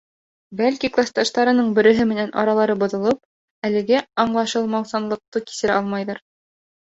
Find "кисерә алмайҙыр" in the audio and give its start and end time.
5.51-6.25